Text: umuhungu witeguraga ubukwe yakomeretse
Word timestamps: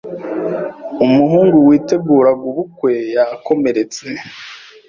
umuhungu 1.05 1.57
witeguraga 1.67 2.43
ubukwe 2.51 2.91
yakomeretse 3.15 4.03